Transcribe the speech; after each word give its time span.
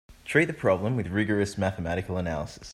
Treat 0.25 0.45
the 0.45 0.53
problem 0.53 0.95
with 0.95 1.09
rigorous 1.09 1.59
mathematical 1.59 2.17
analysis. 2.17 2.69